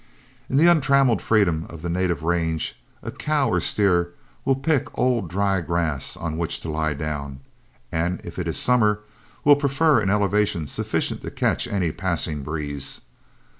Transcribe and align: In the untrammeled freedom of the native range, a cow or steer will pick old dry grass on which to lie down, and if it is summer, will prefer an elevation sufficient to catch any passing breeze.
In 0.49 0.57
the 0.57 0.65
untrammeled 0.65 1.21
freedom 1.21 1.67
of 1.69 1.83
the 1.83 1.87
native 1.89 2.23
range, 2.23 2.75
a 3.03 3.11
cow 3.11 3.49
or 3.49 3.59
steer 3.59 4.13
will 4.45 4.55
pick 4.55 4.87
old 4.97 5.29
dry 5.29 5.61
grass 5.61 6.17
on 6.17 6.39
which 6.39 6.59
to 6.61 6.71
lie 6.71 6.95
down, 6.95 7.41
and 7.91 8.19
if 8.23 8.39
it 8.39 8.47
is 8.47 8.57
summer, 8.57 9.01
will 9.43 9.55
prefer 9.55 9.99
an 9.99 10.09
elevation 10.09 10.65
sufficient 10.65 11.21
to 11.21 11.29
catch 11.29 11.67
any 11.67 11.91
passing 11.91 12.41
breeze. 12.41 13.01